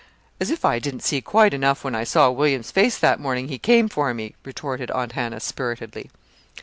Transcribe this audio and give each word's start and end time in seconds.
"As 0.39 0.49
if 0.49 0.65
I 0.65 0.79
didn't 0.79 1.03
see 1.03 1.21
quite 1.21 1.53
enough 1.53 1.83
when 1.83 1.93
I 1.93 2.05
saw 2.05 2.31
William's 2.31 2.71
face 2.71 2.97
that 2.97 3.19
morning 3.19 3.49
he 3.49 3.59
came 3.59 3.87
for 3.87 4.15
me!" 4.15 4.33
retorted 4.43 4.89
Aunt 4.89 5.11
Hannah, 5.11 5.39
spiritedly. 5.39 6.09